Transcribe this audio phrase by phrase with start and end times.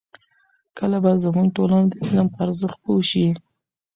[0.77, 3.25] کله به زموږ ټولنه د علم په ارزښت پوه شي؟